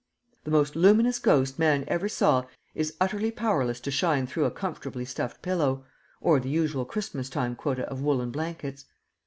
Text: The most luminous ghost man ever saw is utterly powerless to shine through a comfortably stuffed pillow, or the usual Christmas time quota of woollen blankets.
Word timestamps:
The 0.45 0.49
most 0.49 0.75
luminous 0.75 1.19
ghost 1.19 1.59
man 1.59 1.83
ever 1.87 2.09
saw 2.09 2.45
is 2.73 2.95
utterly 2.99 3.29
powerless 3.29 3.79
to 3.81 3.91
shine 3.91 4.25
through 4.25 4.45
a 4.45 4.49
comfortably 4.49 5.05
stuffed 5.05 5.43
pillow, 5.43 5.85
or 6.19 6.39
the 6.39 6.49
usual 6.49 6.85
Christmas 6.85 7.29
time 7.29 7.55
quota 7.55 7.83
of 7.87 8.01
woollen 8.01 8.31
blankets. 8.31 8.85